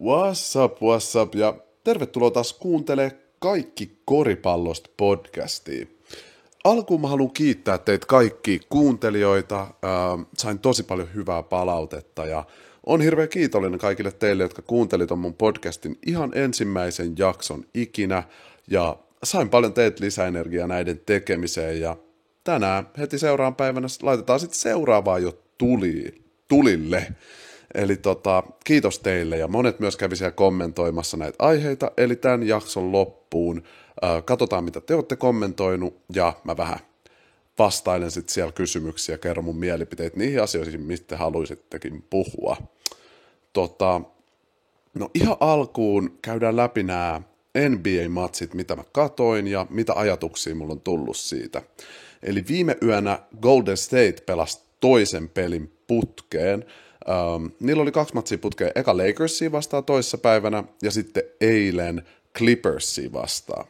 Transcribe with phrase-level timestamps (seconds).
[0.00, 5.86] What's up, what's up, ja tervetuloa taas kuuntelee Kaikki koripallosta podcastia.
[6.64, 9.60] Alkuun mä haluan kiittää teitä kaikki kuuntelijoita.
[9.60, 12.44] Äh, sain tosi paljon hyvää palautetta ja
[12.86, 18.22] on hirveän kiitollinen kaikille teille, jotka kuuntelit on mun podcastin ihan ensimmäisen jakson ikinä.
[18.70, 21.96] Ja sain paljon teitä lisäenergiaa näiden tekemiseen ja
[22.44, 27.06] tänään heti seuraavan päivänä laitetaan sitten seuraavaa jo tuli, tulille.
[27.74, 32.92] Eli tota, kiitos teille ja monet myös kävi siellä kommentoimassa näitä aiheita, eli tämän jakson
[32.92, 33.62] loppuun
[34.04, 36.78] äh, katsotaan mitä te olette kommentoinut ja mä vähän
[37.58, 42.56] vastailen sitten siellä kysymyksiä, kerron mun mielipiteet niihin asioihin, mistä te haluaisittekin puhua.
[43.52, 44.00] Tota,
[44.94, 47.22] no ihan alkuun käydään läpi nämä
[47.68, 51.62] NBA-matsit, mitä mä katoin ja mitä ajatuksia mulla on tullut siitä.
[52.22, 56.64] Eli viime yönä Golden State pelasi toisen pelin putkeen,
[57.08, 62.02] Um, niillä oli kaksi matsia putkea, eka Lakersia vastaan toissa päivänä ja sitten eilen
[62.38, 63.64] Clippersia vastaan.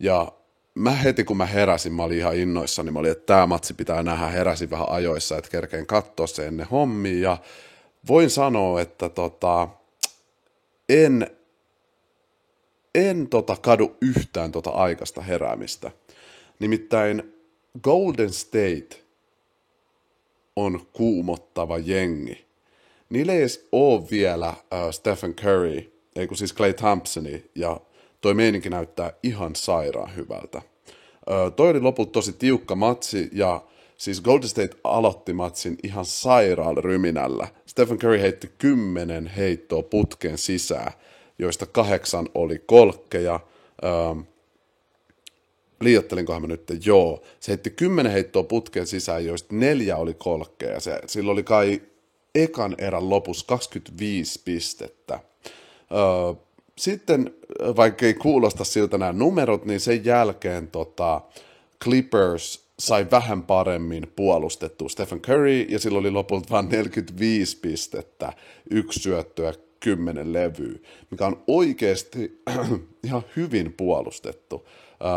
[0.00, 0.32] Ja
[0.74, 4.02] mä heti kun mä heräsin, mä olin ihan innoissani, mä olin, että tämä matsi pitää
[4.02, 7.20] nähdä, heräsin vähän ajoissa, että kerkeen katsoa se ennen hommia.
[7.20, 7.38] Ja
[8.08, 9.68] voin sanoa, että tota,
[10.88, 11.26] en,
[12.94, 15.90] en tota kadu yhtään tota aikaista heräämistä.
[16.58, 17.34] Nimittäin
[17.82, 19.04] Golden State
[20.56, 22.43] on kuumottava jengi
[23.14, 27.80] niillä ei edes ole vielä uh, Stephen Curry, ei kun siis Clay Thompsoni, ja
[28.20, 30.62] toi meininki näyttää ihan sairaan hyvältä.
[31.56, 33.62] Toi oli lopulta tosi tiukka matsi, ja
[33.96, 37.48] siis Golden State aloitti matsin ihan sairaalla ryminällä.
[37.66, 40.92] Stephen Curry heitti kymmenen heittoa putkeen sisään,
[41.38, 43.40] joista kahdeksan oli kolkkeja.
[43.84, 44.22] Uh,
[45.80, 47.22] liiottelinkohan mä nyt, joo.
[47.40, 50.80] Se heitti kymmenen heittoa putkeen sisään, joista neljä oli kolkkeja.
[50.80, 51.82] Se, sillä oli kai
[52.34, 55.20] ekan erän lopussa 25 pistettä.
[56.78, 57.34] sitten,
[57.76, 61.20] vaikka ei kuulosta siltä nämä numerot, niin sen jälkeen tota,
[61.84, 68.32] Clippers sai vähän paremmin puolustettua Stephen Curry, ja sillä oli lopulta vain 45 pistettä,
[68.70, 70.78] yksi syöttöä, kymmenen levyä,
[71.10, 72.42] mikä on oikeasti
[73.04, 74.68] ihan hyvin puolustettu.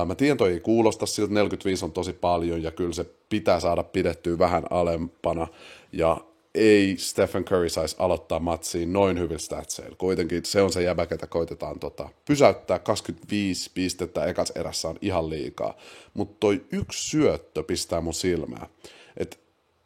[0.06, 3.84] Mä tiedän, toi ei kuulosta siltä, 45 on tosi paljon, ja kyllä se pitää saada
[3.84, 5.48] pidettyä vähän alempana,
[5.92, 6.18] ja
[6.58, 9.96] ei Stephen Curry saisi aloittaa matsiin noin hyvin statseilla.
[9.96, 12.80] Kuitenkin se on se jäbä, ketä koitetaan tota, pysäyttää.
[12.80, 15.78] 25 pistettä ekas erässä on ihan liikaa.
[16.14, 18.68] Mutta toi yksi syöttö pistää mun silmää.
[19.18, 19.40] Et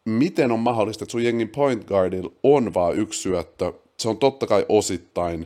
[0.04, 3.72] miten on mahdollista, että sun jengin point guardilla on vaan yksi syöttö.
[3.96, 5.42] Se on totta kai osittain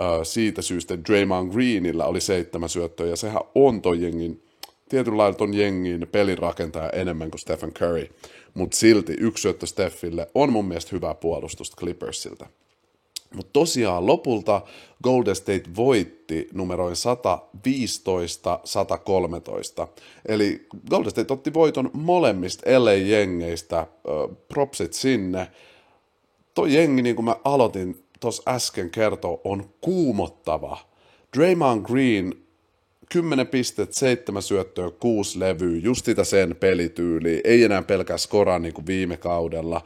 [0.00, 4.42] äh, siitä syystä, että Draymond Greenillä oli seitsemän syöttöä, ja sehän on toi jengin,
[4.90, 8.08] tietyllä lailla ton jengin pelirakentaja enemmän kuin Stephen Curry
[8.54, 12.46] mutta silti yksi syöttö Steffille on mun mielestä hyvää puolustusta Clippersiltä.
[13.34, 14.62] Mutta tosiaan lopulta
[15.02, 16.94] Golden State voitti numeroin
[19.84, 19.88] 115-113.
[20.28, 23.86] Eli Golden State otti voiton molemmista LA-jengeistä,
[24.48, 25.50] propsit sinne.
[26.54, 30.78] Tuo jengi, niin kuin mä aloitin tuossa äsken kertoa, on kuumottava.
[31.36, 32.34] Draymond Green
[33.12, 37.40] 10 pistettä, 7 syöttöä, 6 levyä, just sitä sen pelityyliä.
[37.44, 39.82] Ei enää pelkää skoraa niin kuin viime kaudella.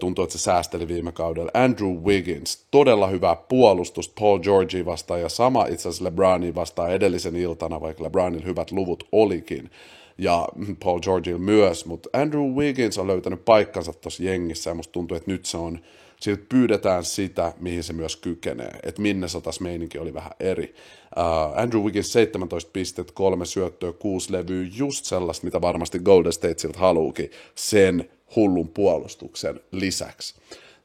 [0.00, 1.50] Tuntuu, että se säästeli viime kaudella.
[1.54, 7.36] Andrew Wiggins, todella hyvä puolustus Paul Georgie vastaan ja sama itse asiassa LeBronin vastaan edellisen
[7.36, 9.70] iltana, vaikka LeBronilla hyvät luvut olikin
[10.18, 10.48] ja
[10.84, 15.30] Paul Georgille myös, mutta Andrew Wiggins on löytänyt paikkansa tuossa jengissä ja musta tuntuu, että
[15.30, 15.78] nyt se on
[16.22, 18.78] siltä pyydetään sitä, mihin se myös kykenee.
[18.82, 20.74] Että minne sotas meininki oli vähän eri.
[21.16, 26.58] Uh, Andrew Wiggins 17 pistet, kolme syöttöä, kuusi levyä, just sellaista, mitä varmasti Golden State
[26.58, 30.34] siltä haluukin sen hullun puolustuksen lisäksi.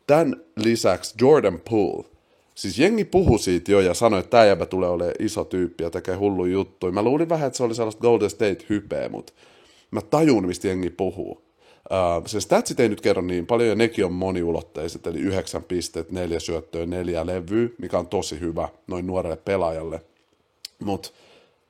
[0.07, 2.05] Tämän lisäksi Jordan Poole,
[2.55, 6.15] siis jengi puhui siitä jo ja sanoi, että tämä tulee olemaan iso tyyppi ja tekee
[6.15, 6.91] hullu juttu.
[6.91, 9.33] Mä luulin vähän, että se oli sellaista Golden State-hypeä, mutta
[9.91, 11.46] mä tajun, mistä jengi puhuu.
[11.91, 16.11] Uh, se statsit ei nyt kerro niin paljon, ja nekin on moniulotteiset, eli yhdeksän pistet,
[16.11, 20.01] neljä syöttöä, neljä levyä, mikä on tosi hyvä noin nuorelle pelaajalle.
[20.79, 21.09] Mutta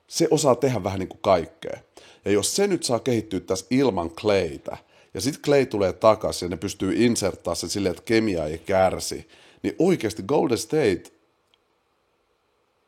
[0.08, 1.78] se osaa tehdä vähän niin kuin kaikkea.
[2.24, 4.76] Ja jos se nyt saa kehittyä tässä ilman Claytä,
[5.14, 9.28] ja sitten Clay tulee takaisin ja ne pystyy inserttaa se silleen, että kemia ei kärsi,
[9.62, 11.02] niin oikeasti Golden State,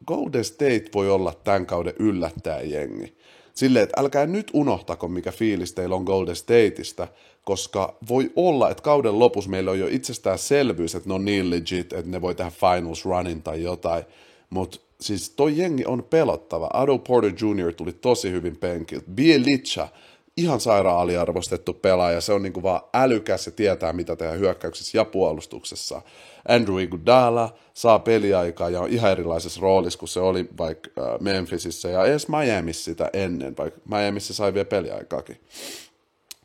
[0.06, 3.16] Golden State voi olla tämän kauden yllättäjäjengi
[3.54, 7.08] silleen, että älkää nyt unohtako, mikä fiilis teillä on Golden Stateista,
[7.44, 11.92] koska voi olla, että kauden lopussa meillä on jo itsestäänselvyys, että ne on niin legit,
[11.92, 14.04] että ne voi tehdä finals runin tai jotain,
[14.50, 16.70] mutta siis toi jengi on pelottava.
[16.72, 17.72] Ado Porter Jr.
[17.72, 19.10] tuli tosi hyvin penkiltä.
[19.10, 19.88] Bielicha,
[20.36, 22.20] ihan sairaan aliarvostettu pelaaja.
[22.20, 26.02] Se on niin kuin vaan älykäs ja tietää, mitä tehdä hyökkäyksessä ja puolustuksessa.
[26.48, 31.88] Andrew Iguodala saa peliaikaa ja on ihan erilaisessa roolissa kuin se oli vaikka äh, Memphisissa
[31.88, 35.40] ja edes Miamiissa sitä ennen, vaikka Miamiissa sai vielä peliaikaakin.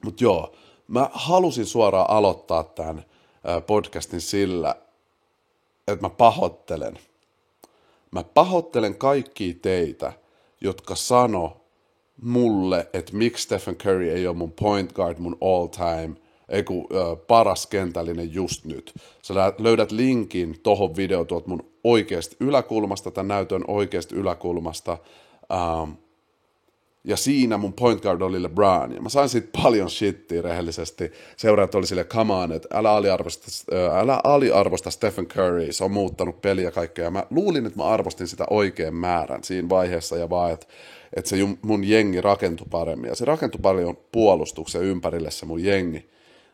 [0.04, 0.56] Mutta joo,
[0.88, 4.76] mä halusin suoraan aloittaa tämän äh, podcastin sillä,
[5.88, 7.00] että mä pahoittelen.
[8.12, 10.14] Mä pahoittelen kaikkia teitä,
[10.62, 11.65] jotka sano
[12.22, 16.16] mulle, että miksi Stephen Curry ei ole mun point guard, mun all time,
[16.50, 18.94] ei kun, äh, paras kentällinen just nyt.
[19.22, 24.98] Sä löydät linkin tohon video tuolta mun oikeasta yläkulmasta, tämän näytön oikeasta yläkulmasta.
[25.52, 25.92] Ähm,
[27.06, 28.92] ja siinä mun point guard oli LeBron.
[28.96, 31.12] Ja mä sain siitä paljon shittiä rehellisesti.
[31.38, 33.48] Seuraajat oli sille, come on, että älä aliarvosta,
[34.00, 37.06] älä aliarvosta Stephen Curry, se on muuttanut peliä kaikkea.
[37.06, 40.68] Ja mä luulin, että mä arvostin sitä oikein määrän siinä vaiheessa ja vaan, että,
[41.14, 43.10] että se mun jengi rakentui paremmin.
[43.10, 46.10] Ja se rakentui paljon puolustuksen ympärille se mun jengi.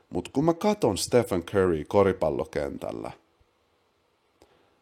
[0.10, 3.12] Mutta kun mä katon Stephen Curry koripallokentällä,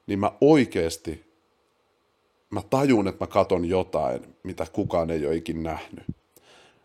[0.07, 1.28] niin mä oikeasti
[2.49, 6.05] mä tajun, että mä katon jotain, mitä kukaan ei ole ikin nähnyt.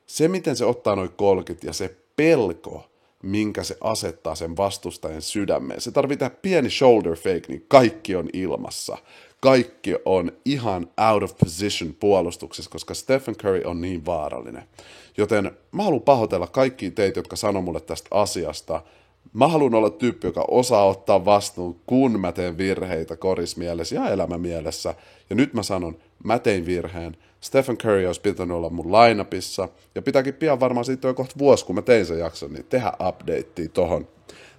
[0.07, 2.91] Se, miten se ottaa noin kolkit ja se pelko,
[3.23, 5.81] minkä se asettaa sen vastustajan sydämeen.
[5.81, 8.99] Se tarvitsee pieni shoulder fake, niin kaikki on ilmassa.
[9.41, 14.65] Kaikki on ihan out of position puolustuksessa, koska Stephen Curry on niin vaarallinen.
[15.17, 18.83] Joten mä haluan pahoitella kaikki teitä, jotka sanoo mulle tästä asiasta,
[19.35, 24.95] Mä haluan olla tyyppi, joka osaa ottaa vastuun, kun mä teen virheitä korismielessä ja elämämielessä.
[25.31, 27.17] Ja nyt mä sanon, mä tein virheen.
[27.41, 29.69] Stephen Curry olisi pitänyt olla mun lineupissa.
[29.95, 32.93] Ja pitääkin pian varmaan siitä jo kohta vuosi, kun mä tein sen jakson, niin tehdä
[33.09, 34.09] updatea tohon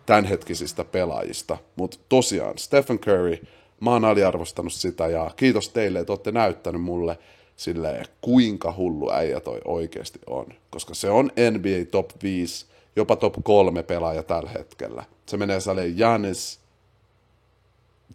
[0.05, 1.57] tämänhetkisistä pelaajista.
[1.75, 3.37] Mutta tosiaan, Stephen Curry,
[3.79, 7.17] mä oon aliarvostanut sitä ja kiitos teille, että olette näyttänyt mulle
[7.55, 10.45] silleen, kuinka hullu äijä toi oikeasti on.
[10.69, 12.65] Koska se on NBA top 5
[12.95, 15.03] jopa top kolme pelaaja tällä hetkellä.
[15.25, 16.59] Se menee saleen Janis,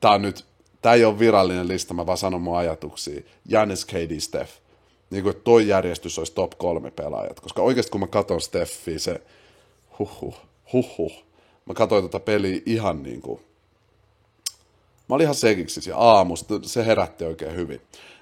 [0.00, 0.44] tää on nyt,
[0.82, 3.22] tää ei ole virallinen lista, mä vaan sanon mun ajatuksia.
[3.48, 4.52] Janis, KD, Steph.
[5.10, 7.40] Niin kuin toi järjestys olisi top kolme pelaajat.
[7.40, 9.22] Koska oikeasti kun mä katson Steffiä, se
[9.98, 10.36] huhhuh,
[10.72, 11.24] huhhuh.
[11.66, 13.40] Mä katsoin tätä peliä ihan niin kuin,
[15.08, 17.80] mä olin ihan sekiksi ja aamusta, se herätti oikein hyvin.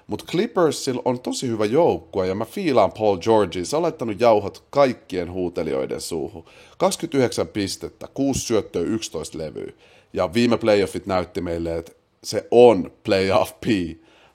[0.09, 3.65] Mutta Clippersilla on tosi hyvä joukkue ja mä fiilaan Paul Georgea.
[3.65, 6.45] Se on laittanut jauhot kaikkien huutelijoiden suuhun.
[6.77, 9.71] 29 pistettä, 6 syöttöä, 11 levyä.
[10.13, 11.91] Ja viime playoffit näytti meille, että
[12.23, 13.65] se on playoff P.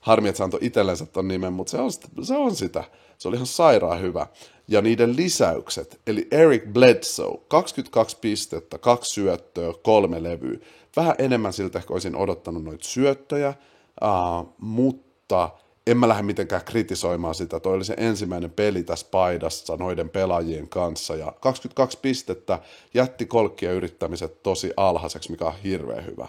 [0.01, 1.91] Harmi, että se antoi itsellensä ton nimen, mutta se on,
[2.21, 2.83] se on sitä.
[3.17, 4.27] Se oli ihan sairaan hyvä.
[4.67, 10.57] Ja niiden lisäykset, eli Eric Bledsoe, 22 pistettä, kaksi syöttöä, kolme levyä.
[10.95, 13.53] Vähän enemmän siltä ehkä olisin odottanut noita syöttöjä,
[14.01, 15.49] uh, mutta
[15.87, 17.59] en mä lähde mitenkään kritisoimaan sitä.
[17.59, 21.15] Toi oli se ensimmäinen peli tässä paidassa noiden pelaajien kanssa.
[21.15, 22.59] Ja 22 pistettä
[22.93, 26.27] jätti kolkkien yrittämiset tosi alhaiseksi, mikä on hirveän hyvä.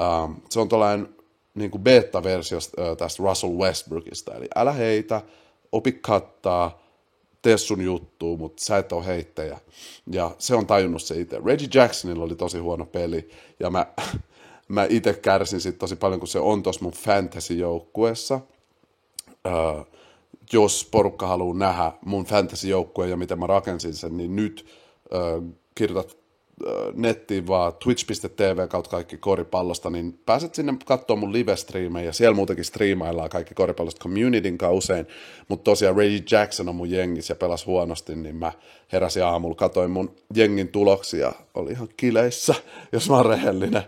[0.00, 1.08] Ähm, se on tällainen
[1.54, 4.34] niin beta-versio äh, tästä Russell Westbrookista.
[4.34, 5.22] Eli älä heitä,
[5.72, 6.82] opi kattaa,
[7.42, 9.58] tee sun juttu, mutta sä et ole heittäjä.
[10.12, 11.40] Ja se on tajunnut se itse.
[11.44, 13.30] Reggie Jacksonilla oli tosi huono peli,
[13.60, 13.86] ja mä,
[14.68, 18.40] mä itse kärsin siitä tosi paljon, kun se on tuossa mun fantasy-joukkueessa–
[19.46, 19.86] äh,
[20.52, 24.66] jos porukka haluaa nähdä mun fantasy-joukkueen ja miten mä rakensin sen, niin nyt
[25.14, 26.16] äh, kirjoitat
[26.66, 32.12] äh, nettiin vaan twitch.tv kautta kaikki koripallosta, niin pääset sinne katsomaan mun live-striimejä.
[32.12, 35.06] Siellä muutenkin striimaillaan kaikki koripallosta communityn usein,
[35.48, 38.52] mutta tosiaan Ray Jackson on mun jengissä ja pelas huonosti, niin mä
[38.92, 42.54] heräsin aamulla, katoin mun jengin tuloksia, oli ihan kileissä,
[42.92, 43.82] jos mä oon rehellinen.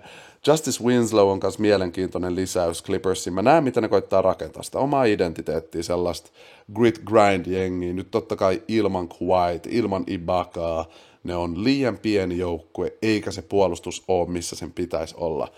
[0.46, 3.34] Justice Winslow on myös mielenkiintoinen lisäys Clippersiin.
[3.34, 6.30] Mä näen, miten ne koittaa rakentaa sitä omaa identiteettiä, sellaista
[6.74, 7.92] grit grind-jengiä.
[7.92, 10.86] Nyt totta kai ilman Kuwait, ilman Ibakaa,
[11.24, 15.48] ne on liian pieni joukkue, eikä se puolustus ole, missä sen pitäisi olla.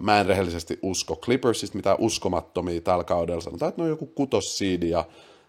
[0.00, 3.40] Mä en rehellisesti usko Clippersista mitään uskomattomia tällä kaudella.
[3.40, 5.04] Sanotaan, että ne on joku kutossiidi ja,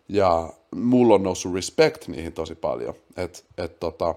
[0.10, 2.94] ja mulla on noussut respect niihin tosi paljon.
[3.18, 4.16] Et, et tota,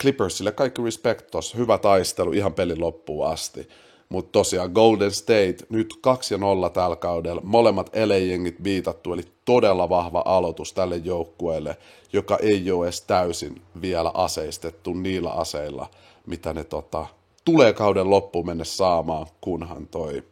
[0.00, 3.68] Clippersille kaikki respect tossa, hyvä taistelu ihan pelin loppuun asti.
[4.08, 9.88] Mutta tosiaan Golden State nyt 2 ja 0 tällä kaudella, molemmat elejengit viitattu, eli todella
[9.88, 11.76] vahva aloitus tälle joukkueelle,
[12.12, 15.90] joka ei ole edes täysin vielä aseistettu niillä aseilla,
[16.26, 17.06] mitä ne tota,
[17.44, 20.24] tulee kauden loppuun mennessä saamaan, kunhan toi,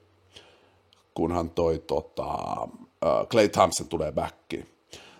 [1.14, 4.75] kunhan toi tota, uh, Clay Thompson tulee backiin.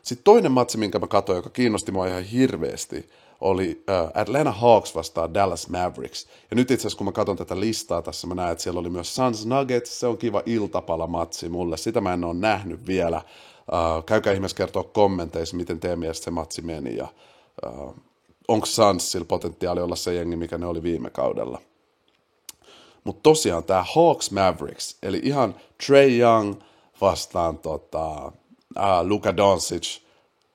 [0.07, 3.09] Sitten toinen matsi, minkä mä katsoin, joka kiinnosti mua ihan hirveästi,
[3.41, 6.27] oli uh, Atlanta Hawks vastaan Dallas Mavericks.
[6.51, 8.91] Ja nyt itse asiassa, kun mä katson tätä listaa tässä, mä näen, että siellä oli
[8.91, 13.23] myös Suns Nuggets, se on kiva iltapala-matsi mulle, sitä mä en ole nähnyt vielä.
[13.73, 17.09] Uh, käykää ihmeessä kertoa kommenteissa, miten teidän mielestä se matsi meni, ja
[17.67, 17.95] uh,
[18.49, 21.61] onko Sunsilla potentiaali olla se jengi, mikä ne oli viime kaudella.
[23.05, 25.55] Mutta tosiaan tämä Hawks Mavericks, eli ihan
[25.87, 26.55] Trey Young
[27.01, 28.33] vastaan tota,
[28.77, 30.01] uh, Luka Doncic,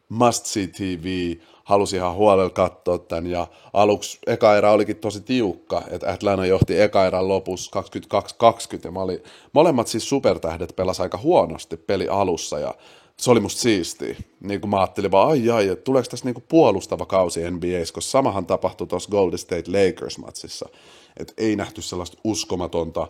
[0.09, 5.81] must see TV, halusi ihan huolella katsoa tämän, ja aluksi eka erä olikin tosi tiukka,
[5.89, 9.23] että Atlanta johti eka erän lopussa 22-20, ja mä olin,
[9.53, 12.75] molemmat siis supertähdet pelas aika huonosti peli alussa, ja
[13.17, 14.15] se oli musta siistiä.
[14.39, 18.11] Niin kuin mä ajattelin vaan, ai ai, että tuleeko tässä niinku puolustava kausi NBAs, koska
[18.11, 20.69] samahan tapahtui tuossa Golden State Lakers-matsissa.
[21.17, 23.07] Että ei nähty sellaista uskomatonta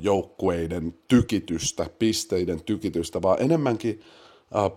[0.00, 4.00] joukkueiden tykitystä, pisteiden tykitystä, vaan enemmänkin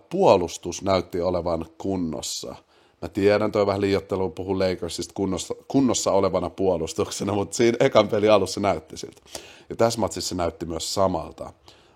[0.10, 2.55] puolustus näytti olevan kunnossa.
[3.01, 8.29] Mä tiedän, toi vähän liiottelu puhuu Lakersista kunnossa, kunnossa olevana puolustuksena, mutta siinä ekan peli
[8.29, 9.22] alussa näytti siltä.
[9.69, 11.53] Ja tässä matsissa se näytti myös samalta.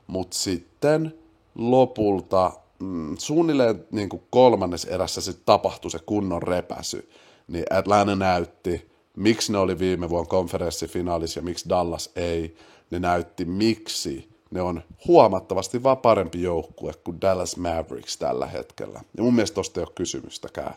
[0.07, 1.13] Mutta sitten
[1.55, 7.09] lopulta mm, suunnilleen niin kuin kolmannes erässä sitten tapahtui se kunnon repäsy,
[7.47, 12.55] niin Atlanta näytti, miksi ne oli viime vuonna konferenssifinaalissa ja miksi Dallas ei.
[12.91, 19.01] Ne näytti, miksi ne on huomattavasti vaan parempi joukkue kuin Dallas Mavericks tällä hetkellä.
[19.17, 20.73] Ja mun mielestä tosta ei ole kysymystäkään.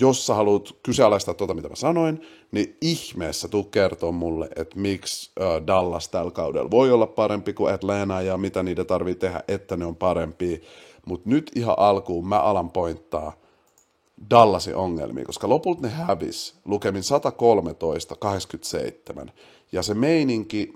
[0.00, 5.32] Jos sä haluat kyseenalaistaa tuota, mitä mä sanoin, niin ihmeessä tuu kertoa mulle, että miksi
[5.66, 9.84] Dallas tällä kaudella voi olla parempi kuin Atlanta ja mitä niitä tarvii tehdä, että ne
[9.84, 10.62] on parempi.
[11.06, 13.39] Mutta nyt ihan alkuun mä alan pointtaa
[14.30, 17.02] Dallasin ongelmia, koska lopulta ne hävis lukemin
[19.26, 19.30] 113-87.
[19.72, 20.74] Ja se meininki,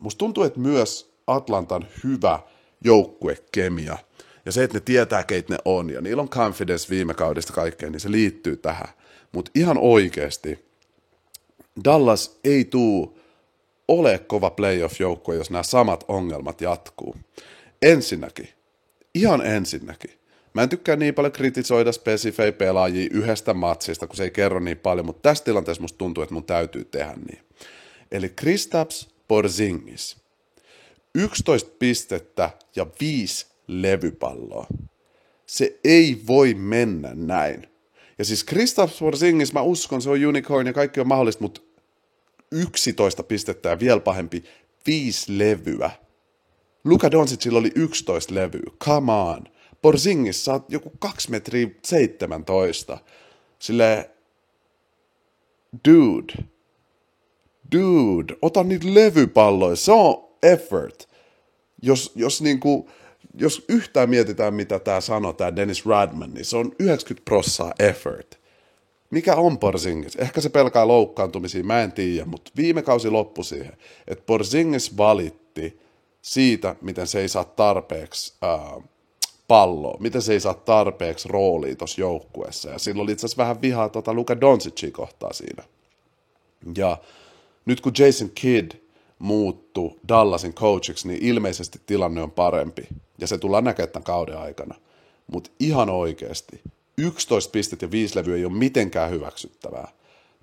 [0.00, 2.40] musta tuntuu, että myös Atlantan hyvä
[2.84, 3.98] joukkuekemia–
[4.48, 7.92] ja se, että ne tietää, keitä ne on, ja niillä on confidence viime kaudesta kaikkeen,
[7.92, 8.88] niin se liittyy tähän.
[9.32, 10.64] Mutta ihan oikeasti,
[11.84, 13.18] Dallas ei tuu
[13.88, 17.16] ole kova playoff-joukkue, jos nämä samat ongelmat jatkuu.
[17.82, 18.48] Ensinnäkin,
[19.14, 20.17] ihan ensinnäkin,
[20.58, 24.78] Mä en tykkää niin paljon kritisoida spesifejä pelaajia yhdestä matsista, kun se ei kerro niin
[24.78, 27.38] paljon, mutta tässä tilanteessa musta tuntuu, että mun täytyy tehdä niin.
[28.12, 30.16] Eli Kristaps Porzingis.
[31.14, 34.66] 11 pistettä ja 5 levypalloa.
[35.46, 37.68] Se ei voi mennä näin.
[38.18, 41.60] Ja siis Kristaps Porzingis, mä uskon, se on unicorn ja kaikki on mahdollista, mutta
[42.52, 44.44] 11 pistettä ja vielä pahempi,
[44.86, 45.90] viisi levyä.
[46.84, 49.57] Luka Doncicilla oli 11 levyä, come on.
[49.82, 52.98] Porzingis, sä oot joku 2 metriä 17.
[53.58, 54.10] Sille
[55.88, 56.34] dude,
[57.72, 61.08] dude, ota niitä levypalloja, se on effort.
[61.82, 62.90] Jos, jos niinku,
[63.34, 68.38] jos yhtään mietitään, mitä tämä sanoo, tämä Dennis Radman, niin se on 90 prossaa effort.
[69.10, 70.16] Mikä on Porzingis?
[70.16, 73.72] Ehkä se pelkää loukkaantumisia, mä en tiedä, mutta viime kausi loppui siihen,
[74.06, 75.80] että Porzingis valitti
[76.22, 78.84] siitä, miten se ei saa tarpeeksi äh,
[79.48, 82.70] palloa, miten se ei saa tarpeeksi roolia tuossa joukkueessa.
[82.70, 85.64] Ja silloin oli itse asiassa vähän vihaa tuota Luka Doncicin kohtaa siinä.
[86.76, 86.96] Ja
[87.64, 88.72] nyt kun Jason Kidd
[89.18, 92.88] muuttu Dallasin coachiksi, niin ilmeisesti tilanne on parempi.
[93.18, 94.74] Ja se tullaan näkemään tämän kauden aikana.
[95.32, 96.60] Mutta ihan oikeasti,
[96.98, 99.88] 11 pistettä ja 5 levyä ei ole mitenkään hyväksyttävää.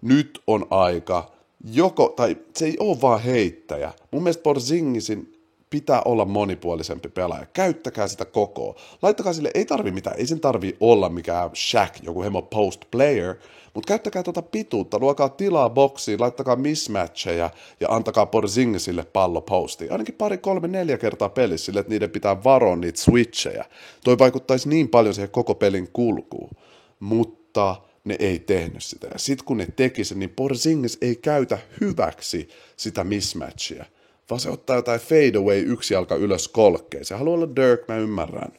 [0.02, 1.32] Nyt on aika,
[1.72, 3.94] joko, tai se ei ole vaan heittäjä.
[4.12, 5.35] Mun mielestä Porzingisin
[5.76, 7.46] pitää olla monipuolisempi pelaaja.
[7.46, 8.76] Käyttäkää sitä koko.
[9.02, 13.36] Laittakaa sille, ei tarvi mitään, ei sen tarvi olla mikään Shaq, joku hemo post player,
[13.74, 19.92] mutta käyttäkää tuota pituutta, luokaa tilaa boksiin, laittakaa mismatcheja ja antakaa Porzingisille pallo postiin.
[19.92, 23.66] Ainakin pari, kolme, neljä kertaa pelissä sille, että niiden pitää varoa niitä switcheja.
[24.04, 26.52] Toi vaikuttaisi niin paljon siihen koko pelin kulkuun.
[27.00, 29.08] Mutta ne ei tehnyt sitä.
[29.14, 33.86] Ja sitten kun ne teki sen, niin Porzingis ei käytä hyväksi sitä mismatchia
[34.30, 37.06] vaan se ottaa jotain fade away yksi jalka ylös kolkkeen.
[37.06, 38.54] Se haluaa olla Dirk, mä ymmärrän.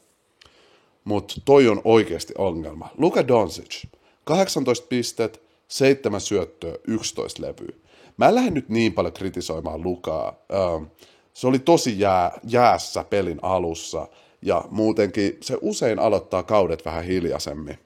[1.05, 2.89] Mutta toi on oikeasti ongelma.
[2.99, 3.85] Luka Doncic,
[4.25, 7.77] 18 pistet, 7 syöttöä, 11 levyä.
[8.17, 10.45] Mä en lähde nyt niin paljon kritisoimaan Lukaa.
[10.55, 10.85] Ähm,
[11.33, 14.09] se oli tosi jää, jäässä pelin alussa
[14.43, 17.79] ja muutenkin se usein aloittaa kaudet vähän hiljaisemmin.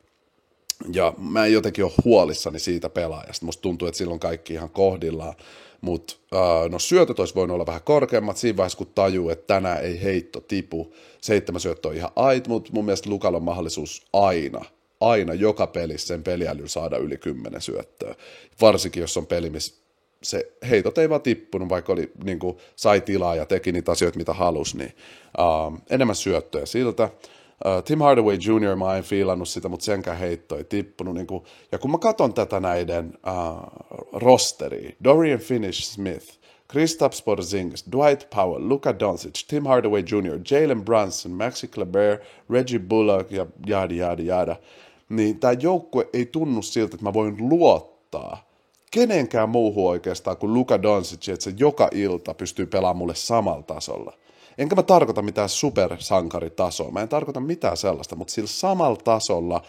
[0.93, 3.47] Ja mä en jotenkin ole huolissani siitä pelaajasta.
[3.47, 5.35] Musta tuntuu, että silloin kaikki ihan kohdillaan.
[5.81, 6.15] Mutta
[6.71, 10.41] no syötöt olisi voinut olla vähän korkeammat siinä vaiheessa, kun tajuu, että tänään ei heitto
[10.41, 10.95] tipu.
[11.21, 14.65] Seitsemän syöttö on ihan ait, mutta mun mielestä Lukalla on mahdollisuus aina,
[15.01, 18.15] aina joka pelissä sen peliälyn saada yli kymmenen syöttöä.
[18.61, 19.75] Varsinkin, jos on peli, missä
[20.23, 24.19] se heitot ei vaan tippunut, vaikka oli, niin kuin, sai tilaa ja teki niitä asioita,
[24.19, 24.97] mitä halusi, niin
[25.39, 27.11] uh, enemmän syöttöjä siltä.
[27.67, 28.77] Uh, Tim Hardaway Jr.
[28.77, 31.15] mä en fiilannut sitä, mutta senkään heitto ei tippunut.
[31.15, 33.71] Niin kuin, ja kun mä katson tätä näiden uh,
[34.13, 36.39] rosteria, Dorian Finney-Smith,
[36.69, 42.19] Kristaps Porzingis, Dwight Powell, Luka Doncic, Tim Hardaway Jr., Jalen Brunson, Maxi Kleber,
[42.51, 44.57] Reggie Bullock ja jada jada jada,
[45.09, 48.51] niin tämä joukkue ei tunnu siltä, että mä voin luottaa
[48.91, 54.13] kenenkään muuhun oikeastaan kuin Luka Doncic, että se joka ilta pystyy pelaamaan mulle samalla tasolla.
[54.61, 59.63] Enkä mä tarkoita mitään supersankaritasoa, mä en tarkoita mitään sellaista, mutta sillä samalla tasolla,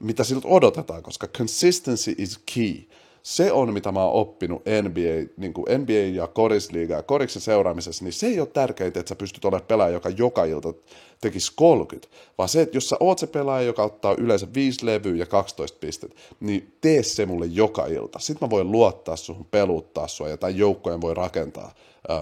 [0.00, 2.74] mitä siltä odotetaan, koska consistency is key
[3.22, 8.04] se on, mitä mä oon oppinut NBA, niin kuin NBA ja korisliiga ja koriksen seuraamisessa,
[8.04, 10.74] niin se ei ole tärkeintä, että sä pystyt olemaan pelaaja, joka joka ilta
[11.20, 15.16] tekisi 30, vaan se, että jos sä oot se pelaaja, joka ottaa yleensä 5 levyä
[15.16, 18.18] ja 12 pistettä, niin tee se mulle joka ilta.
[18.18, 21.74] Sitten mä voin luottaa suhun, peluttaa sua ja tämän joukkojen voi rakentaa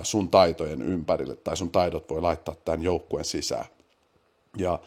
[0.03, 3.65] sun taitojen ympärille, tai sun taidot voi laittaa tämän joukkueen sisään.
[4.57, 4.79] Ja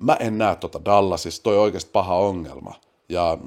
[0.00, 2.74] mä en näe tota Dallasissa, toi oikeasti paha ongelma
[3.12, 3.38] ja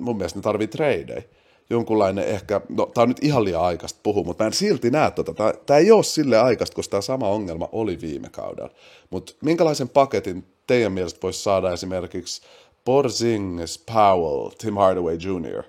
[0.00, 1.22] mun mielestä ne tarvii tradeja.
[1.70, 5.10] Jonkunlainen ehkä, no tää on nyt ihan liian aikaista puhua, mutta mä en silti näe
[5.10, 5.34] tota.
[5.66, 8.70] Tää ei ole sille aikaista, koska tämä sama ongelma oli viime kaudella.
[9.10, 12.42] Mutta minkälaisen paketin teidän mielestä voisi saada esimerkiksi
[12.84, 15.62] Porzingis, Powell, Tim Hardaway Jr.?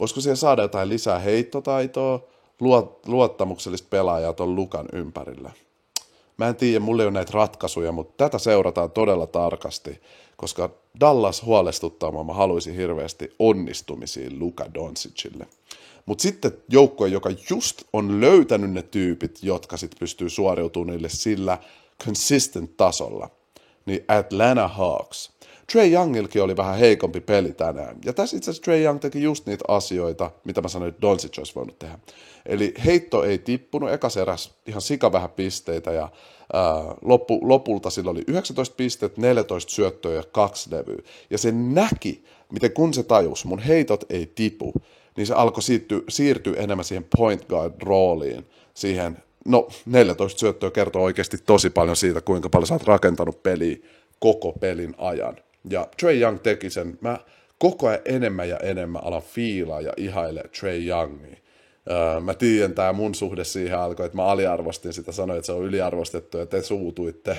[0.00, 2.20] Voisiko siihen saada jotain lisää heittotaitoa,
[3.06, 5.50] luottamuksellista pelaajaa tuon Lukan ympärillä?
[6.36, 10.00] Mä en tiedä, mulla ei ole näitä ratkaisuja, mutta tätä seurataan todella tarkasti,
[10.36, 10.70] koska
[11.00, 15.46] Dallas huolestuttaa, mä haluaisin hirveästi onnistumisiin Luka Doncicille.
[16.06, 21.58] Mutta sitten joukkue, joka just on löytänyt ne tyypit, jotka sitten pystyy suoriutumaan niille sillä
[22.04, 23.30] consistent tasolla,
[23.86, 25.30] niin Atlanta Hawks.
[25.72, 27.96] Trey Youngilkin oli vähän heikompi peli tänään.
[28.04, 31.38] Ja tässä itse asiassa Trey Young teki just niitä asioita, mitä mä sanoin, että Doncic
[31.38, 31.98] olisi voinut tehdä.
[32.46, 36.08] Eli heitto ei tippunut, ekas eräs ihan sika vähän pisteitä ja
[36.52, 36.62] ää,
[37.02, 41.02] loppu, lopulta sillä oli 19 pistettä, 14 syöttöä ja kaksi levyä.
[41.30, 44.72] Ja se näki, miten kun se tajus, mun heitot ei tipu,
[45.16, 51.02] niin se alkoi siirtyä, siirtyä enemmän siihen point guard rooliin, siihen, no 14 syöttöä kertoo
[51.02, 53.76] oikeasti tosi paljon siitä, kuinka paljon sä oot rakentanut peliä
[54.18, 55.36] koko pelin ajan.
[55.70, 56.98] Ja Trey Young teki sen.
[57.00, 57.18] Mä
[57.58, 61.36] koko ajan enemmän ja enemmän alan fiilaa ja ihaile Trey Youngia.
[61.90, 65.52] Öö, mä tiedän, tämä mun suhde siihen alkoi, että mä aliarvostin sitä, sanoin, että se
[65.52, 67.36] on yliarvostettu ja te suutuitte.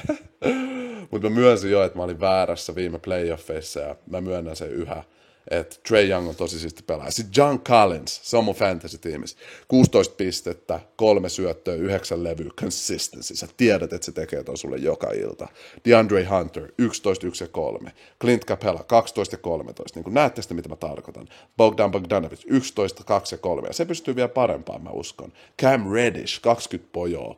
[1.12, 5.04] Mutta mä myönsin jo, että mä olin väärässä viime playoffeissa ja mä myönnän sen yhä
[5.52, 7.12] että Trey Young on tosi siisti pelaaja.
[7.12, 9.38] Sitten John Collins, se on mun fantasy-tiimissä.
[9.68, 13.36] 16 pistettä, kolme syöttöä, yhdeksän levyä, consistency.
[13.36, 15.48] Sä tiedät, että se tekee ton sulle joka ilta.
[15.86, 17.92] DeAndre Hunter, 11, 1 ja 3.
[18.22, 19.98] Clint Capella, 12 ja 13.
[19.98, 21.28] Niin kun näette sitä, mitä mä tarkoitan.
[21.58, 23.68] Bogdan Bogdanovic, 11, 2 ja 3.
[23.68, 25.34] Ja se pystyy vielä parempaan, mä uskon.
[25.62, 27.38] Cam Reddish, 20 pojoa,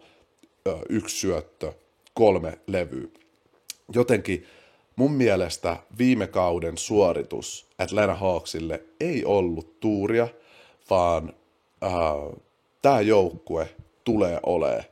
[0.89, 1.74] yksi syöttö,
[2.13, 3.08] kolme levyä.
[3.94, 4.48] Jotenkin
[4.96, 10.28] mun mielestä viime kauden suoritus Atlanta Hawksille ei ollut tuuria,
[10.90, 11.34] vaan
[11.84, 11.92] äh,
[12.82, 13.70] tämä joukkue
[14.04, 14.84] tulee olemaan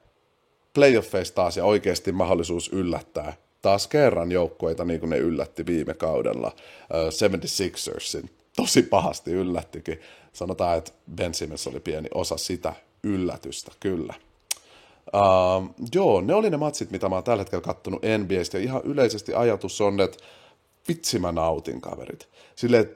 [0.73, 6.47] playoffeissa taas ja oikeasti mahdollisuus yllättää taas kerran joukkueita niin kuin ne yllätti viime kaudella
[6.57, 8.29] äh, 76ersin.
[8.55, 9.99] Tosi pahasti yllättikin.
[10.33, 14.13] Sanotaan, että Ben Simmons oli pieni osa sitä yllätystä, kyllä.
[15.07, 18.81] Uh, joo, ne oli ne matsit, mitä mä oon tällä hetkellä kattonut NBAstä, ja ihan
[18.83, 20.17] yleisesti ajatus on, että
[20.87, 22.29] vitsi mä nautin kaverit.
[22.55, 22.95] Silleen,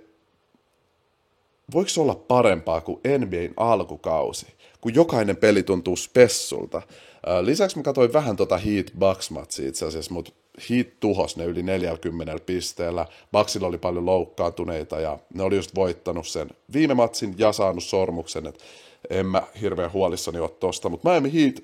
[1.73, 4.47] voiko olla parempaa kuin NBAn alkukausi,
[4.81, 6.77] kun jokainen peli tuntuu spessulta.
[6.77, 10.31] Uh, lisäksi mä katsoin vähän tota Heat Bucks matsia itse asiassa, mutta
[10.69, 13.05] Heat tuhos ne yli 40 pisteellä.
[13.31, 18.47] Bucksilla oli paljon loukkaantuneita ja ne oli just voittanut sen viime matsin ja saanut sormuksen,
[18.47, 18.63] että
[19.09, 21.63] en mä hirveän huolissani ole tosta, mutta Miami Heat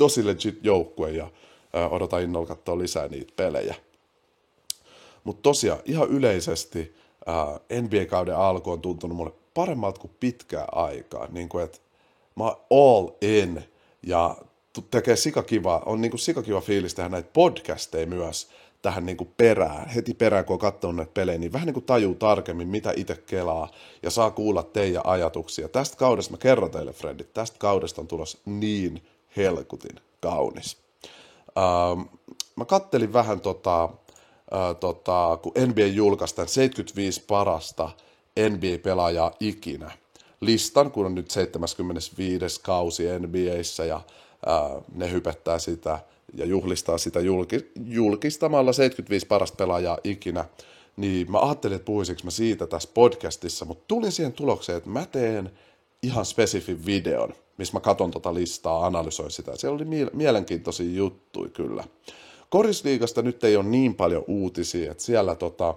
[0.00, 1.30] tosi legit joukkue ja
[1.72, 3.74] ää, odotan innolla katsoa lisää niitä pelejä.
[5.24, 6.94] Mutta tosiaan ihan yleisesti
[7.82, 11.26] NBA-kauden alku on tuntunut mulle paremmalta kuin pitkää aikaa.
[11.30, 11.78] Niin kuin, että
[12.36, 13.64] mä oon all in
[14.02, 14.36] ja
[14.90, 18.50] tekee sikakiva, on niin kuin sikakiva fiilis tehdä näitä podcasteja myös
[18.82, 21.86] tähän niin kuin perään, heti perään kun on katsonut näitä pelejä, niin vähän niin kuin
[21.86, 23.70] tajuu tarkemmin, mitä itse kelaa
[24.02, 25.68] ja saa kuulla teidän ajatuksia.
[25.68, 29.02] Tästä kaudesta mä kerron teille, Fredit, tästä kaudesta on tulossa niin
[29.36, 30.76] helkutin kaunis.
[31.58, 32.00] Ähm,
[32.56, 37.90] mä kattelin vähän tota, äh, tota, kun NBA julkaisi tämän 75 parasta
[38.36, 39.90] NBA-pelaajaa ikinä
[40.40, 42.60] listan, kun on nyt 75.
[42.60, 45.98] kausi NBAissä ja äh, ne hypettää sitä
[46.34, 50.44] ja juhlistaa sitä julki, julkistamalla 75 parasta pelaajaa ikinä,
[50.96, 55.06] niin mä ajattelin, että puhuisinko mä siitä tässä podcastissa, mutta tulin siihen tulokseen, että mä
[55.06, 55.50] teen
[56.02, 59.56] ihan spesifin videon, missä mä katon tota listaa, analysoin sitä.
[59.56, 61.84] Siellä oli mielenkiintoisia juttuja kyllä.
[62.50, 65.74] Korisliigasta nyt ei ole niin paljon uutisia, että siellä tota,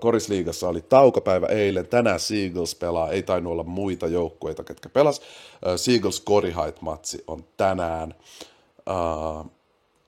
[0.00, 5.20] Korisliigassa oli taukopäivä eilen, tänään Seagulls pelaa, ei tainnut olla muita joukkueita, ketkä pelas.
[5.76, 8.14] Seagulls Korihait-matsi on tänään.
[8.90, 9.50] Uh,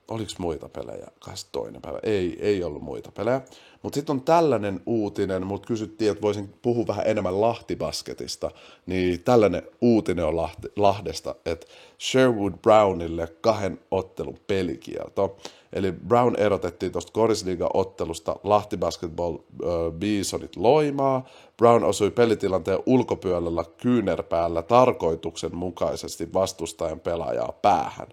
[0.08, 1.06] oliko muita pelejä?
[1.20, 1.98] Kai toinen päivä.
[2.02, 3.40] Ei, ei ollut muita pelejä.
[3.84, 8.50] Mutta sitten on tällainen uutinen, mutta kysyttiin, että voisin puhua vähän enemmän Lahtibasketista,
[8.86, 11.66] niin tällainen uutinen on Lahti, Lahdesta, että
[12.00, 15.36] Sherwood Brownille kahden ottelun pelikielto.
[15.72, 21.28] Eli Brown erotettiin tuosta Korisliiga-ottelusta Lahti Basketball äh, Bisonit Loimaa.
[21.56, 28.08] Brown osui pelitilanteen ulkopuolella kyynärpäällä tarkoituksenmukaisesti vastustajan pelaajaa päähän.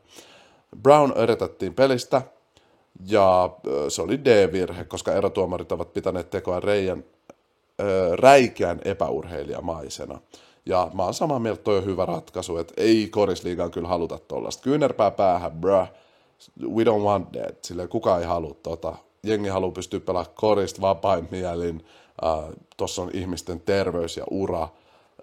[0.82, 2.22] Brown erotettiin pelistä,
[3.08, 3.50] ja
[3.90, 7.04] se oli D-virhe, koska erotuomarit ovat pitäneet tekoa reijän,
[8.16, 10.20] räikeän epäurheilijamaisena.
[10.66, 14.64] Ja mä oon samaa mieltä, toi on hyvä ratkaisu, että ei korisliigaan kyllä haluta tuollaista.
[14.64, 15.88] Kyynärpää päähän, bruh,
[16.64, 17.64] we don't want that.
[17.64, 18.96] Sille kukaan ei halua tota.
[19.24, 21.86] Jengi haluaa pystyä pelaamaan korista vapain mielin.
[22.24, 24.70] Uh, Tuossa on ihmisten terveys ja ura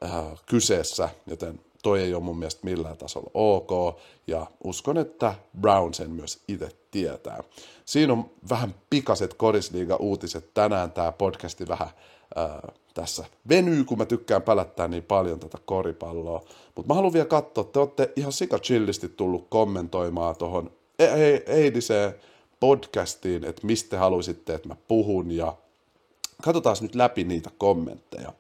[0.05, 5.95] uh, kyseessä, joten toi ei ole mun mielestä millään tasolla ok, ja uskon, että Brown
[5.95, 7.43] sen myös itse tietää.
[7.85, 11.89] Siinä on vähän pikaset korisliiga-uutiset tänään, tämä podcasti vähän
[12.37, 16.45] ää, tässä venyy, kun mä tykkään pälättää niin paljon tätä koripalloa.
[16.75, 22.15] Mutta mä haluan vielä katsoa, te olette ihan sika chillisti tullut kommentoimaan tuohon e- eiliseen
[22.61, 25.57] podcastiin, että mistä te haluaisitte, että mä puhun, ja
[26.43, 28.33] katsotaan nyt läpi niitä kommentteja.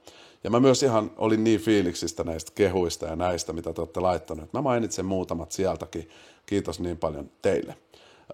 [0.45, 4.53] Ja mä myös ihan olin niin fiiliksistä näistä kehuista ja näistä, mitä te olette laittaneet.
[4.53, 6.09] Mä mainitsen muutamat sieltäkin.
[6.47, 7.77] Kiitos niin paljon teille.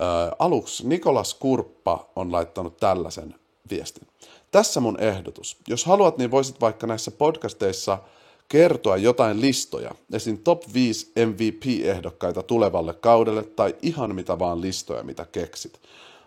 [0.01, 3.35] Ää, aluksi Nikolas Kurppa on laittanut tällaisen
[3.71, 4.09] viestin.
[4.51, 5.57] Tässä mun ehdotus.
[5.69, 7.99] Jos haluat, niin voisit vaikka näissä podcasteissa
[8.49, 10.39] kertoa jotain listoja, esim.
[10.39, 15.81] top 5 MVP-ehdokkaita tulevalle kaudelle tai ihan mitä vaan listoja, mitä keksit.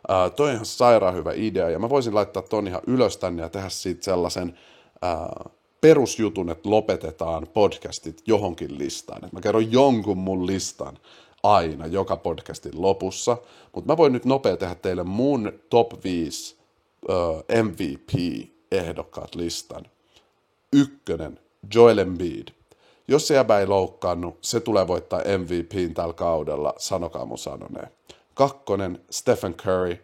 [0.08, 3.42] Ää, toi on ihan sairaan hyvä idea ja mä voisin laittaa ton ihan ylös tänne
[3.42, 4.60] ja tehdä siitä sellaisen
[5.02, 5.50] ää,
[5.82, 9.22] perusjutun, että lopetetaan podcastit johonkin listaan.
[9.32, 10.98] Mä kerron jonkun mun listan
[11.44, 13.38] aina joka podcastin lopussa,
[13.76, 16.58] mutta mä voin nyt nopea tehdä teille mun top 5
[17.10, 19.86] uh, MVP-ehdokkaat listan.
[20.74, 21.40] Ykkönen,
[21.74, 22.48] Joel Embiid.
[23.08, 27.88] Jos se jäbä ei loukkaannut, se tulee voittaa MVPin tällä kaudella, sanokaa mun sanoneen.
[28.34, 29.98] Kakkonen, Stephen Curry.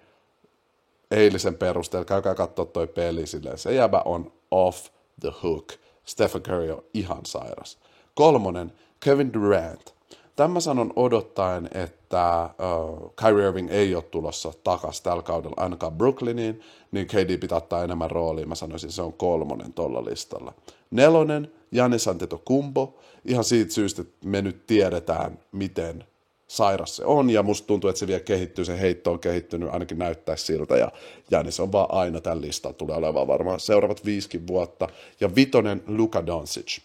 [1.11, 4.87] Eilisen perusteella, käykää katsoa toi peli silleen, se jäbä on off
[5.19, 5.73] the hook.
[6.05, 7.77] Stephen Curry on ihan sairas.
[8.15, 9.93] Kolmonen, Kevin Durant.
[10.35, 16.61] Tämä sanon odottaen, että uh, Kyrie Irving ei ole tulossa takaisin tällä kaudella ainakaan Brooklyniin,
[16.91, 18.45] niin KD pitää ottaa enemmän roolia.
[18.45, 20.53] Mä sanoisin, se on kolmonen tuolla listalla.
[20.91, 22.99] Nelonen, Janis Antetokounmpo.
[23.25, 26.03] Ihan siitä syystä, että me nyt tiedetään, miten
[26.53, 29.99] sairas se on, ja musta tuntuu, että se vielä kehittyy, se heitto on kehittynyt, ainakin
[29.99, 30.91] näyttää siltä, ja
[31.31, 34.89] Janis on vaan aina tämän listan, tulee olemaan varmaan seuraavat viisikin vuotta.
[35.19, 36.79] Ja vitonen Luka Doncic.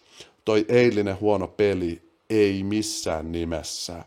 [0.45, 4.05] Toi eilinen huono peli ei missään nimessä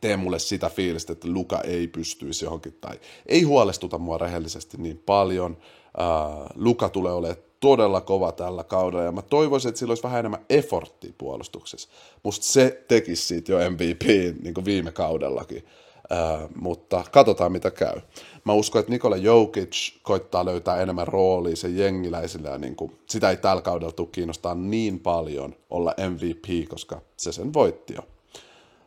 [0.00, 5.02] tee mulle sitä fiilistä, että Luka ei pystyisi johonkin, tai ei huolestuta mua rehellisesti niin
[5.06, 5.52] paljon.
[5.52, 10.18] Uh, Luka tulee olemaan todella kova tällä kaudella, ja mä toivoisin, että sillä olisi vähän
[10.18, 11.88] enemmän efforttia puolustuksessa.
[12.22, 14.02] Musta se tekisi siitä jo MVP
[14.42, 15.66] niin kuin viime kaudellakin,
[16.12, 18.00] uh, mutta katsotaan mitä käy.
[18.44, 23.30] Mä uskon, että Nikola Jokic koittaa löytää enemmän roolia sen jengiläisille, ja niin kuin, sitä
[23.30, 28.02] ei tällä kaudella tule kiinnostaa niin paljon olla MVP, koska se sen voitti jo.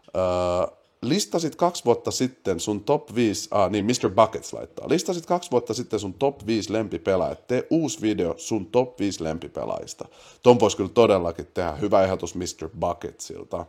[0.07, 4.09] Uh, listasit kaksi vuotta sitten sun top 5, ah niin, Mr.
[4.09, 8.99] Buckets laittaa, listasit kaksi vuotta sitten sun top 5 lempipelaajat, tee uusi video sun top
[8.99, 10.05] 5 lempipelaajista.
[10.43, 12.69] Ton voisi kyllä todellakin tehdä, hyvä ehdotus Mr.
[12.79, 13.65] Bucketsilta.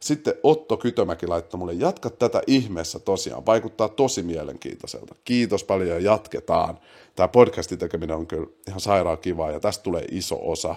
[0.00, 5.14] Sitten Otto Kytömäki laittoi mulle, jatka tätä ihmeessä tosiaan, vaikuttaa tosi mielenkiintoiselta.
[5.24, 6.78] Kiitos paljon ja jatketaan.
[7.16, 10.74] Tämä podcastin tekeminen on kyllä ihan sairaan kivaa ja tästä tulee iso osa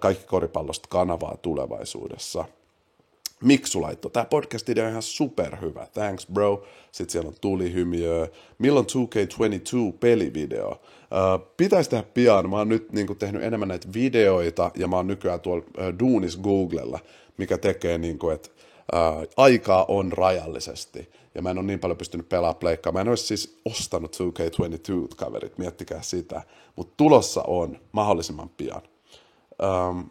[0.00, 2.44] kaikki koripallosta kanavaa tulevaisuudessa.
[3.44, 6.64] Miksu laittoi, tämä podcast on ihan superhyvä, thanks bro.
[6.92, 8.28] Sitten siellä on tulihymiö.
[8.58, 10.70] Milloin 2K22 pelivideo?
[10.70, 14.96] Uh, pitäisi tehdä pian, mä oon nyt niin kuin, tehnyt enemmän näitä videoita ja mä
[14.96, 16.98] oon nykyään tuolla uh, Duunis Googlella,
[17.36, 18.48] mikä tekee niin kuin, että
[18.92, 21.10] uh, aikaa on rajallisesti.
[21.34, 22.92] Ja mä en ole niin paljon pystynyt pelaamaan pleikkaa.
[22.92, 26.42] Mä en olisi siis ostanut 2K22 kaverit, miettikää sitä.
[26.76, 28.82] Mutta tulossa on mahdollisimman pian.
[29.62, 30.10] Um,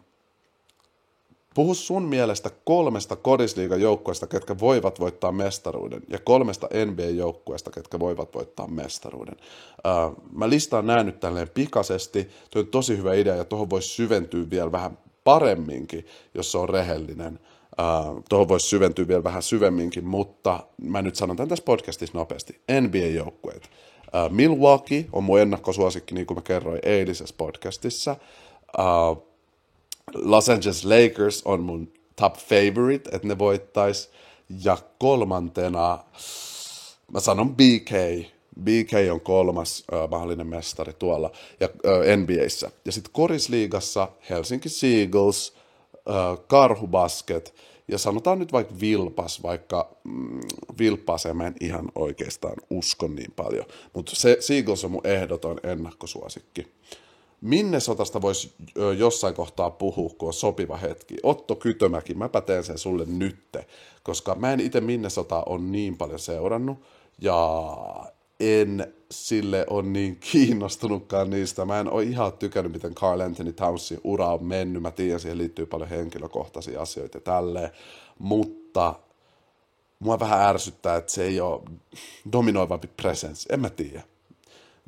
[1.54, 8.34] Puhu sun mielestä kolmesta kodisliigan joukkueesta, ketkä voivat voittaa mestaruuden, ja kolmesta NBA-joukkueesta, ketkä voivat
[8.34, 9.36] voittaa mestaruuden.
[9.36, 12.28] Uh, mä listaan nämä nyt tälleen pikaisesti.
[12.50, 16.68] Tuo on tosi hyvä idea, ja tuohon voisi syventyä vielä vähän paremminkin, jos se on
[16.68, 17.38] rehellinen.
[18.28, 22.60] Tuohon voisi syventyä vielä vähän syvemminkin, mutta mä nyt sanon tämän tässä podcastissa nopeasti.
[22.80, 23.70] NBA-joukkueet.
[24.30, 28.16] Milwaukee on mun ennakkosuosikki, niin kuin mä kerroin eilisessä podcastissa.
[30.14, 34.10] Los Angeles Lakers on mun top favorite, että ne voittais.
[34.64, 35.98] Ja kolmantena
[37.12, 37.90] mä sanon BK.
[38.60, 42.70] BK on kolmas uh, mahdollinen mestari tuolla ja, uh, NBAssä.
[42.84, 45.54] Ja sitten korisliigassa Helsinki Seagulls,
[45.94, 47.54] uh, Karhubasket
[47.88, 50.40] ja sanotaan nyt vaikka Vilpas, vaikka mm,
[50.78, 53.66] Vilpaseen mä en ihan oikeastaan usko niin paljon.
[53.92, 56.66] Mutta se Seagulls on mun ehdoton ennakkosuosikki.
[57.40, 58.52] Minne sotasta voisi
[58.98, 61.16] jossain kohtaa puhua, kun on sopiva hetki?
[61.22, 63.66] Otto Kytömäki, mä teen sen sulle nytte,
[64.02, 66.78] koska mä en itse Minnesota on niin paljon seurannut,
[67.20, 67.76] ja
[68.40, 71.64] en sille on niin kiinnostunutkaan niistä.
[71.64, 74.82] Mä en ole ihan tykännyt, miten Carl Anthony Townsin ura on mennyt.
[74.82, 77.70] Mä tiedän, siihen liittyy paljon henkilökohtaisia asioita ja tälleen.
[78.18, 78.94] Mutta
[79.98, 81.60] mua vähän ärsyttää, että se ei ole
[82.32, 83.54] dominoivampi presence.
[83.54, 84.09] En mä tiedä.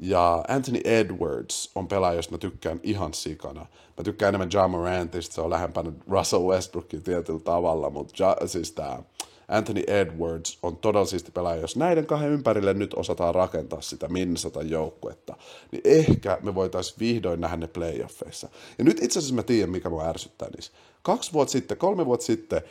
[0.05, 3.67] Ja Anthony Edwards on pelaaja, josta mä tykkään ihan sikana.
[3.97, 8.73] Mä tykkään enemmän John Morantista, se on lähempänä Russell Westbrookin tietyllä tavalla, mutta ja, siis
[8.73, 9.03] tää
[9.49, 11.61] Anthony Edwards on todella siisti pelaaja.
[11.61, 15.37] Jos näiden kahden ympärille nyt osataan rakentaa sitä Minnesota joukkuetta,
[15.73, 18.49] niin ehkä me voitaisiin vihdoin nähdä ne playoffeissa.
[18.79, 20.73] Ja nyt itse asiassa mä tiedän, mikä mua ärsyttää niissä.
[21.03, 22.63] Kaksi vuotta sitten, kolme vuotta sitten,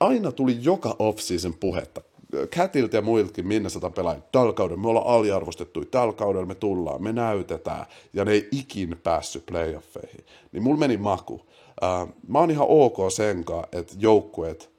[0.00, 2.00] aina tuli joka off-season puhetta.
[2.50, 4.22] Kätiltä ja muiltakin Minnesota pelaajia.
[4.32, 9.00] Tällä kaudella me ollaan aliarvostettu, tällä kaudella me tullaan, me näytetään, ja ne ei ikin
[9.02, 10.24] päässyt playoffeihin.
[10.52, 11.34] Niin mulla meni maku.
[11.34, 14.70] Uh, mä oon ihan ok senkaan, että joukkueet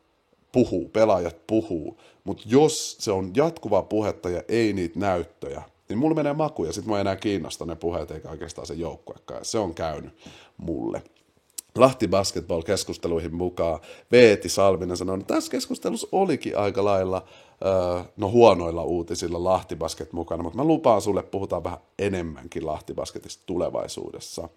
[0.52, 6.16] puhuu, pelaajat puhuu, mutta jos se on jatkuvaa puhetta ja ei niitä näyttöjä, niin mulla
[6.16, 9.46] menee maku ja sitten mä enää kiinnosta ne puheet eikä oikeastaan se joukkuekaan.
[9.46, 10.14] Se on käynyt
[10.58, 11.04] mulle.
[11.78, 13.80] Lahti basketball-keskusteluihin mukaan
[14.12, 17.26] Veeti Salminen sanoi, että tässä keskustelussa olikin aika lailla
[18.18, 23.44] no huonoilla uutisilla Lahti Basket mukana, mutta mä lupaan sulle, puhutaan vähän enemmänkin Lahti Basketista
[23.46, 24.50] tulevaisuudessa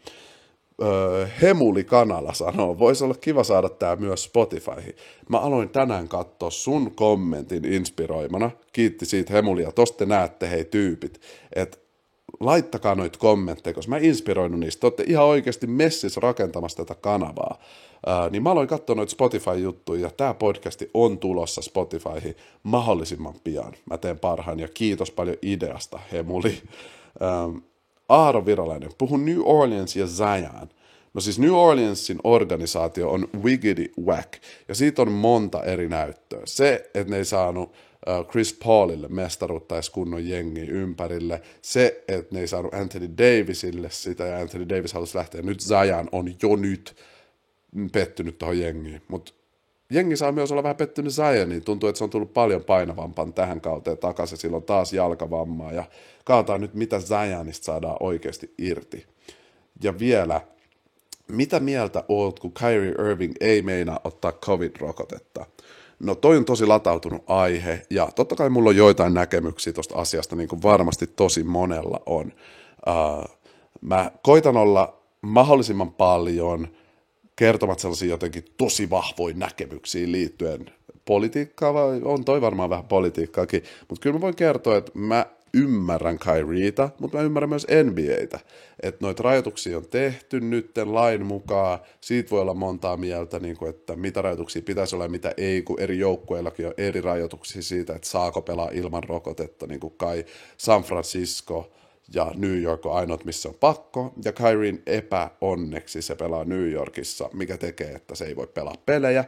[0.83, 4.95] öö, Hemuli Kanala sanoo, voisi olla kiva saada tämä myös Spotifyhin.
[5.29, 8.51] Mä aloin tänään katsoa sun kommentin inspiroimana.
[8.73, 9.73] Kiitti siitä Hemulia.
[9.73, 11.21] Tosta te näette, hei tyypit,
[11.53, 11.79] että
[12.41, 14.81] laittakaa noita kommentteja, koska mä inspiroinut niistä.
[14.81, 17.59] Te olette ihan oikeasti messis rakentamassa tätä kanavaa.
[18.07, 23.73] Ää, niin mä aloin katsoa noita Spotify-juttuja, ja tämä podcasti on tulossa Spotifyhin mahdollisimman pian.
[23.91, 26.63] Mä teen parhaan, ja kiitos paljon ideasta, Hemuli.
[27.21, 27.49] Ää,
[28.09, 30.69] Aaro Virolainen, puhun New Orleans ja Zion.
[31.15, 34.33] No siis New Orleansin organisaatio on Wiggity Whack,
[34.69, 36.41] ja siitä on monta eri näyttöä.
[36.45, 37.73] Se, että ne ei saanut
[38.31, 41.43] Chris Paulille mestaruutta edes kunnon jengi ympärille.
[41.63, 45.43] Se, että ne ei saanut Anthony Davisille sitä, ja Anthony Davis halusi lähteä.
[45.43, 46.97] Nyt Zion on jo nyt
[47.93, 49.03] pettynyt tuohon jengiin.
[49.09, 49.33] Mutta
[49.91, 51.65] jengi saa myös olla vähän pettynyt Zioniin.
[51.65, 54.39] Tuntuu, että se on tullut paljon painavampaan tähän kauteen takaisin.
[54.39, 55.73] Silloin taas jalkavammaa.
[55.73, 55.85] Ja
[56.25, 59.07] kaataan nyt, mitä Zionista saadaan oikeasti irti.
[59.83, 60.41] Ja vielä,
[61.29, 65.47] mitä mieltä oot, kun Kyrie Irving ei meinaa ottaa COVID-rokotetta?
[65.99, 70.37] No toi on tosi latautunut aihe, ja totta kai mulla on joitain näkemyksiä tuosta asiasta,
[70.37, 72.33] niin kuin varmasti tosi monella on.
[72.89, 73.39] Uh,
[73.81, 76.69] mä koitan olla mahdollisimman paljon–
[77.37, 80.71] kertovat sellaisia jotenkin tosi vahvoja näkemyksiä liittyen
[81.05, 86.19] politiikkaa, vai on toi varmaan vähän politiikkaakin, mutta kyllä mä voin kertoa, että mä ymmärrän
[86.19, 88.41] Kyrieta, mutta mä ymmärrän myös NBAtä.
[88.83, 93.71] Että noita rajoituksia on tehty nytten lain mukaan, siitä voi olla montaa mieltä, niin kuin,
[93.71, 97.95] että mitä rajoituksia pitäisi olla ja mitä ei, kun eri joukkueillakin on eri rajoituksia siitä,
[97.95, 100.25] että saako pelaa ilman rokotetta, niin kuin kai
[100.57, 101.71] San Francisco–
[102.15, 107.31] ja New York on ainoat, missä on pakko, ja Kyrien epäonneksi se pelaa New Yorkissa,
[107.33, 109.25] mikä tekee, että se ei voi pelaa pelejä.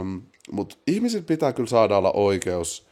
[0.00, 2.86] Um, Mutta ihmiset pitää kyllä saada olla oikeus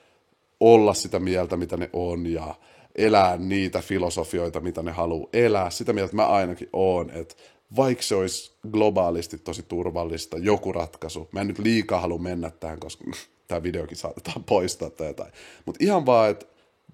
[0.63, 2.55] olla sitä mieltä, mitä ne on, ja
[2.95, 5.71] elää niitä filosofioita, mitä ne haluaa elää.
[5.71, 7.35] Sitä mieltä mä ainakin oon, että
[7.77, 12.81] vaikka se olisi globaalisti tosi turvallista, joku ratkaisu, mä en nyt liikaa halua mennä tähän,
[12.81, 13.05] koska
[13.49, 15.33] tämä videokin saatetaan poistaa tai jotain.
[15.67, 16.47] Mutta ihan vaan, että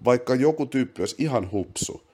[0.05, 2.09] vaikka joku tyyppi olisi ihan hupsu,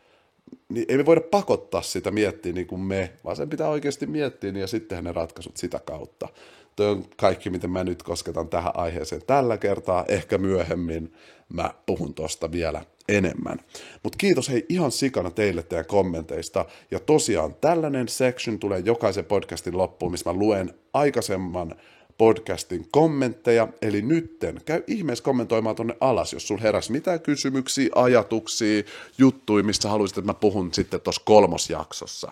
[0.69, 4.51] niin ei me voida pakottaa sitä miettiä niin kuin me, vaan sen pitää oikeasti miettiä
[4.51, 6.27] niin ja sitten ne ratkaisut sitä kautta.
[6.75, 10.05] Tuo on kaikki, miten mä nyt kosketan tähän aiheeseen tällä kertaa.
[10.07, 11.13] Ehkä myöhemmin
[11.53, 13.59] mä puhun tosta vielä enemmän.
[14.03, 16.65] Mutta kiitos hei ihan sikana teille teidän kommenteista.
[16.91, 21.75] Ja tosiaan tällainen section tulee jokaisen podcastin loppuun, missä mä luen aikaisemman
[22.17, 28.83] podcastin kommentteja, eli nytten käy ihmeessä kommentoimaan tonne alas, jos sul heräsi mitään kysymyksiä, ajatuksia,
[29.17, 32.31] juttuja, mistä haluaisit, että mä puhun sitten tuossa kolmosjaksossa.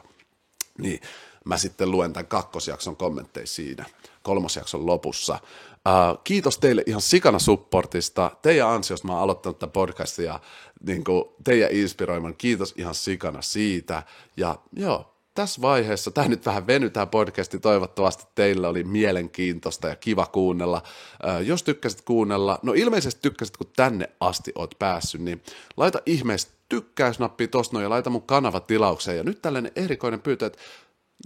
[0.77, 0.99] Niin,
[1.43, 3.85] mä sitten luen tämän kakkosjakson kommentteja siinä
[4.23, 5.39] kolmosjakson lopussa.
[5.87, 8.31] Uh, kiitos teille ihan sikana supportista.
[8.41, 10.39] Teidän ansiosta mä oon aloittanut tämän podcastin ja
[10.87, 12.35] niin kuin, teidän inspiroiman.
[12.37, 14.03] Kiitos ihan sikana siitä.
[14.37, 20.25] Ja joo, tässä vaiheessa, tämä nyt vähän venytään podcasti, toivottavasti teillä oli mielenkiintoista ja kiva
[20.25, 20.83] kuunnella.
[21.27, 25.43] Äh, jos tykkäsit kuunnella, no ilmeisesti tykkäsit, kun tänne asti oot päässyt, niin
[25.77, 29.17] laita ihmeessä tykkäysnappi tosta ja laita mun kanava tilaukseen.
[29.17, 30.59] Ja nyt tällainen erikoinen pyytö, että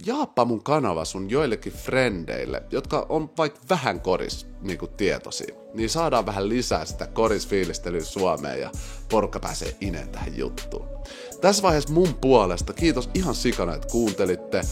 [0.06, 4.90] jaappa mun kanava sun joillekin frendeille, jotka on vaikka vähän koris niin kuin
[5.74, 8.70] niin saadaan vähän lisää sitä korisfiilistelyä Suomeen ja
[9.08, 10.88] porukka pääsee ineen tähän juttuun.
[11.40, 14.62] Tässä vaiheessa mun puolesta kiitos ihan sikana, että kuuntelitte.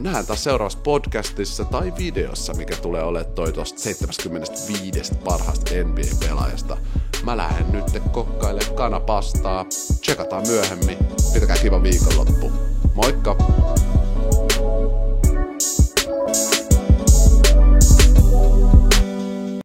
[0.00, 6.76] Nähdään taas seuraavassa podcastissa tai videossa, mikä tulee olemaan toi tuosta 75 parhaasta NBA-pelaajasta.
[7.24, 9.64] Mä lähden nyt kokkailemaan kanapastaa.
[10.00, 10.98] Tsekataan myöhemmin.
[11.34, 12.52] Pitäkää kiva viikonloppu.
[12.94, 13.36] Moikka!